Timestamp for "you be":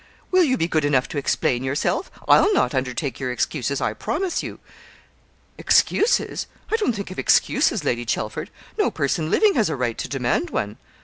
0.43-0.67